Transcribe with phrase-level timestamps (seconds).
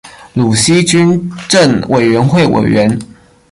[0.33, 2.97] 鲁西军政委员会委员。